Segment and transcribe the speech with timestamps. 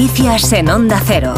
[0.00, 1.34] Noticias en Onda Cero.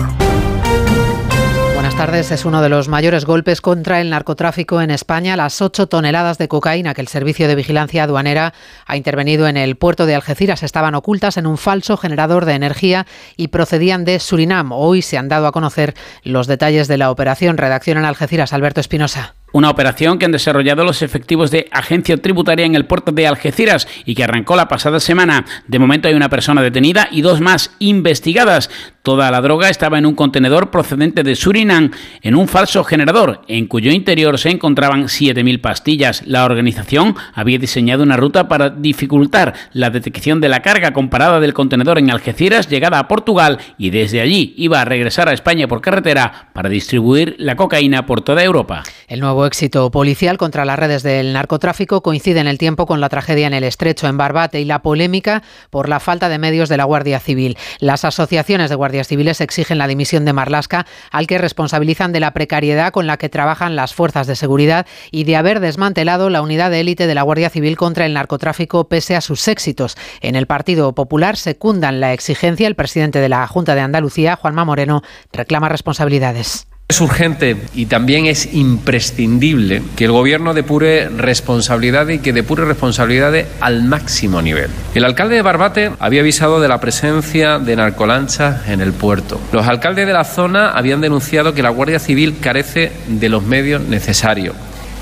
[1.75, 2.31] Buenas tardes.
[2.31, 5.37] Es uno de los mayores golpes contra el narcotráfico en España.
[5.37, 8.55] Las ocho toneladas de cocaína que el Servicio de Vigilancia Aduanera
[8.87, 13.05] ha intervenido en el puerto de Algeciras estaban ocultas en un falso generador de energía
[13.37, 14.71] y procedían de Surinam.
[14.71, 17.59] Hoy se han dado a conocer los detalles de la operación.
[17.59, 19.35] Redacción en Algeciras, Alberto Espinosa.
[19.53, 23.87] Una operación que han desarrollado los efectivos de Agencia Tributaria en el puerto de Algeciras
[24.07, 25.45] y que arrancó la pasada semana.
[25.69, 28.71] De momento hay una persona detenida y dos más investigadas.
[29.03, 33.67] Toda la droga estaba en un contenedor procedente de Surinam, en un falso generador, en
[33.67, 36.23] cuyo interior se encontraban 7.000 pastillas.
[36.25, 41.53] La organización había diseñado una ruta para dificultar la detección de la carga comparada del
[41.53, 45.81] contenedor en Algeciras, llegada a Portugal, y desde allí iba a regresar a España por
[45.81, 48.85] carretera para distribuir la cocaína por toda Europa.
[49.09, 53.09] El nuevo éxito policial contra las redes del narcotráfico coincide en el tiempo con la
[53.09, 56.77] tragedia en el Estrecho, en Barbate, y la polémica por la falta de medios de
[56.77, 57.59] la Guardia Civil.
[57.81, 62.35] Las asociaciones de guardias civiles exigen la dimisión de Marlasca, al que responsabilizan de la
[62.35, 66.71] precariedad con la que trabajan las fuerzas de seguridad y de haber desmantelado la unidad
[66.71, 69.97] de élite de la Guardia Civil contra el narcotráfico pese a sus éxitos.
[70.21, 72.69] En el Partido Popular secundan la exigencia.
[72.69, 75.01] El presidente de la Junta de Andalucía, Juanma Moreno,
[75.33, 76.67] reclama responsabilidades.
[76.93, 83.47] Es urgente y también es imprescindible que el Gobierno depure responsabilidades y que depure responsabilidades
[83.63, 84.69] al máximo nivel.
[84.95, 89.41] El alcalde de Barbate había avisado de la presencia de narcolanchas en el puerto.
[89.53, 93.81] Los alcaldes de la zona habían denunciado que la Guardia Civil carece de los medios
[93.81, 94.55] necesarios.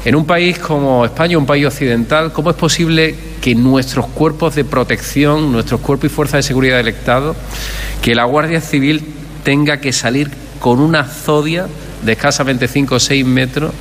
[0.05, 4.63] En un país como España, un país occidental, ¿cómo es posible que nuestros cuerpos de
[4.63, 7.35] protección, nuestros cuerpos y fuerzas de seguridad del Estado,
[8.01, 9.03] que la Guardia Civil
[9.43, 10.31] tenga que salir
[10.61, 11.67] con una zodia
[12.03, 13.73] de escasamente 5 o 6 metros,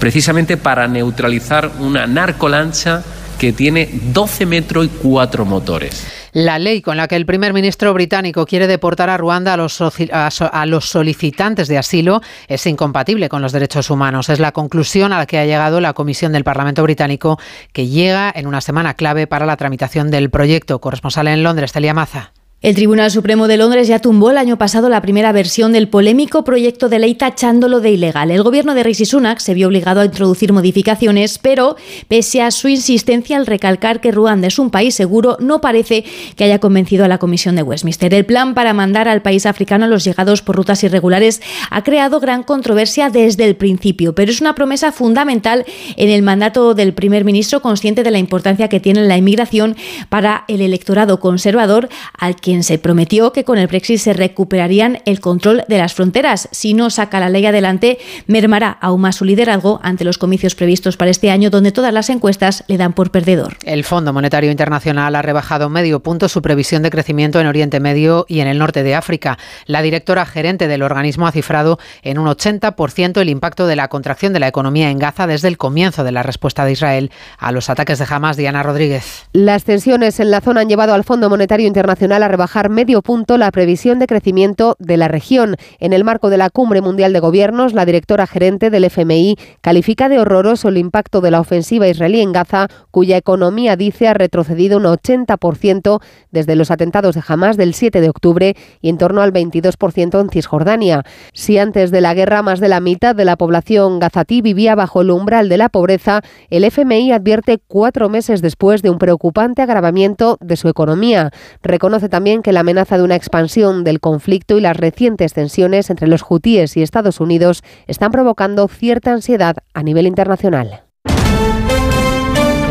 [0.00, 3.02] precisamente para neutralizar una narcolancha
[3.38, 6.06] que tiene 12 metros y 4 motores.
[6.32, 9.82] La ley con la que el primer ministro británico quiere deportar a Ruanda a los,
[9.82, 14.30] a los, solicitantes de asilo es incompatible con los derechos humanos.
[14.30, 17.38] Es la conclusión a la que ha llegado la Comisión del Parlamento británico,
[17.74, 20.80] que llega en una semana clave para la tramitación del proyecto.
[20.80, 22.32] Corresponsal en Londres, Telia Maza.
[22.62, 26.44] El Tribunal Supremo de Londres ya tumbó el año pasado la primera versión del polémico
[26.44, 28.30] proyecto de ley tachándolo de ilegal.
[28.30, 31.74] El gobierno de Rishi Sunak se vio obligado a introducir modificaciones, pero
[32.06, 36.04] pese a su insistencia al recalcar que Ruanda es un país seguro, no parece
[36.36, 38.14] que haya convencido a la Comisión de Westminster.
[38.14, 42.20] El plan para mandar al país africano a los llegados por rutas irregulares ha creado
[42.20, 45.64] gran controversia desde el principio, pero es una promesa fundamental
[45.96, 49.74] en el mandato del primer ministro, consciente de la importancia que tiene la inmigración
[50.08, 54.98] para el electorado conservador al que quien se prometió que con el Brexit se recuperarían
[55.06, 56.50] el control de las fronteras.
[56.52, 57.96] Si no saca la ley adelante,
[58.26, 62.10] mermará aún más su liderazgo ante los comicios previstos para este año, donde todas las
[62.10, 63.56] encuestas le dan por perdedor.
[63.64, 68.26] El Fondo Monetario Internacional ha rebajado medio punto su previsión de crecimiento en Oriente Medio
[68.28, 69.38] y en el norte de África.
[69.64, 74.34] La directora gerente del organismo ha cifrado en un 80% el impacto de la contracción
[74.34, 77.70] de la economía en Gaza desde el comienzo de la respuesta de Israel a los
[77.70, 78.36] ataques de Hamas.
[78.36, 79.24] Diana Rodríguez.
[79.32, 83.02] Las tensiones en la zona han llevado al Fondo Monetario Internacional a rebajar bajar medio
[83.02, 85.54] punto la previsión de crecimiento de la región.
[85.78, 90.08] En el marco de la Cumbre Mundial de Gobiernos, la directora gerente del FMI califica
[90.08, 94.78] de horroroso el impacto de la ofensiva israelí en Gaza, cuya economía dice ha retrocedido
[94.78, 96.00] un 80%
[96.32, 100.28] desde los atentados de Hamas del 7 de octubre y en torno al 22% en
[100.28, 101.04] Cisjordania.
[101.32, 105.02] Si antes de la guerra más de la mitad de la población gazatí vivía bajo
[105.02, 110.38] el umbral de la pobreza, el FMI advierte cuatro meses después de un preocupante agravamiento
[110.40, 111.30] de su economía.
[111.62, 116.08] Reconoce también que la amenaza de una expansión del conflicto y las recientes tensiones entre
[116.08, 120.84] los hutíes y Estados Unidos están provocando cierta ansiedad a nivel internacional.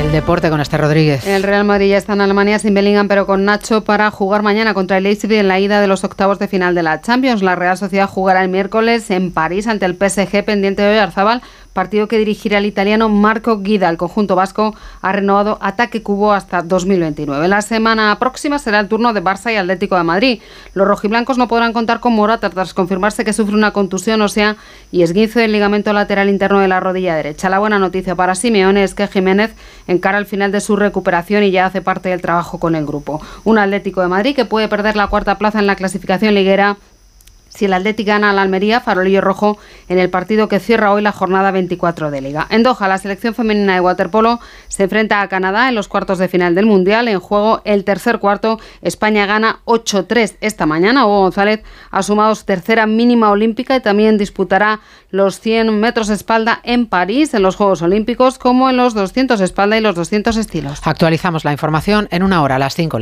[0.04, 1.26] El deporte con este Rodríguez.
[1.28, 4.74] El Real Madrid ya está en Alemania sin Bellingham, pero con Nacho para jugar mañana
[4.74, 7.44] contra el Leipzig en la ida de los octavos de final de la Champions.
[7.44, 11.42] La Real Sociedad jugará el miércoles en París ante el PSG pendiente de Arzabal
[11.74, 13.90] partido que dirigirá el italiano Marco Guida.
[13.90, 17.48] El conjunto vasco ha renovado ataque cubo hasta 2029.
[17.48, 20.42] La semana próxima será el turno de Barça y Atlético de Madrid.
[20.74, 24.58] Los rojiblancos no podrán contar con Morata tras confirmarse que sufre una contusión ósea
[24.92, 27.50] y esguince del ligamento lateral interno de la rodilla derecha.
[27.50, 29.54] La buena noticia para Simeone es que Jiménez
[29.88, 33.22] encara el final de su recuperación y ya hace parte del trabajo con el grupo.
[33.44, 36.78] Un Atlético de Madrid que puede perder la cuarta plaza en la clasificación liguera
[37.54, 39.58] si el Atlético gana al Almería, farolillo rojo
[39.88, 42.48] en el partido que cierra hoy la jornada 24 de Liga.
[42.50, 46.28] En Doha, la selección femenina de waterpolo se enfrenta a Canadá en los cuartos de
[46.28, 47.08] final del Mundial.
[47.08, 51.06] En juego el tercer cuarto, España gana 8-3 esta mañana.
[51.06, 51.62] Hugo González
[51.92, 57.34] ha sumado su tercera mínima olímpica y también disputará los 100 metros espalda en París
[57.34, 60.82] en los Juegos Olímpicos como en los 200 espalda y los 200 estilos.
[60.84, 62.98] Actualizamos la información en una hora a las 5.